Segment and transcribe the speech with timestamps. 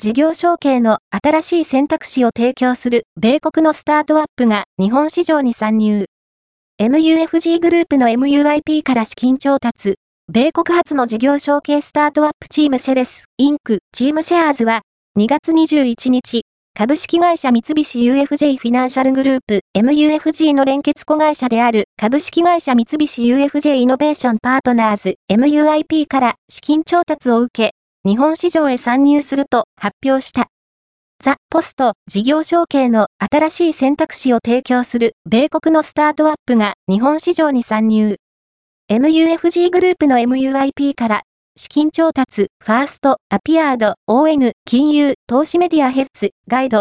[0.00, 6.06] 事業承継の新しい選択肢を提供する米国のスタートアップが日本市場に参入。
[6.80, 9.96] MUFG グループの MUIP から資金調達。
[10.32, 14.82] 米国発の事業承継スタートアップチームシェレス、インク、チームシェアーズは、
[15.18, 16.42] 2月21日、
[16.74, 27.72] 株式会社三菱 UFJ フィナンシャルグループ MUFG の連結子会社である株式会社三菱 UFJ イノベーションパートナーズ MUIP から資金調達を受け、
[28.04, 30.46] 日本市場へ参入すると発表した。
[31.20, 38.16] ザ・ポスト事業承継の新しい選択肢を提供する米国のスタートアップが日本市場に参入。
[38.88, 41.22] MUFG グループの MUIP から
[41.56, 46.76] 資金調達、ファースト、アピアード、ON、金融、投資メディアヘッズ、ガイド、